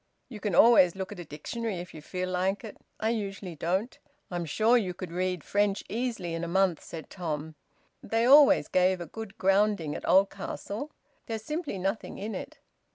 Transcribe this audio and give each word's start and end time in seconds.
You 0.29 0.39
can 0.39 0.55
always 0.55 0.95
look 0.95 1.11
at 1.11 1.19
a 1.19 1.23
dictionary 1.25 1.75
if 1.77 1.93
you 1.93 2.01
feel 2.01 2.27
like 2.29 2.63
it. 2.63 2.75
I 2.99 3.11
usually 3.11 3.55
don't." 3.55 3.99
"I'm 4.31 4.45
sure 4.45 4.75
you 4.75 4.95
could 4.95 5.11
read 5.11 5.43
French 5.43 5.83
easily 5.87 6.33
in 6.33 6.43
a 6.43 6.47
month," 6.47 6.81
said 6.81 7.07
Tom. 7.11 7.53
"They 8.01 8.25
always 8.25 8.67
gave 8.67 8.99
a 8.99 9.05
good 9.05 9.37
grounding 9.37 9.93
at 9.93 10.09
Oldcastle. 10.09 10.89
There's 11.27 11.43
simply 11.43 11.77
nothing 11.77 12.17
in 12.17 12.33
it." 12.33 12.57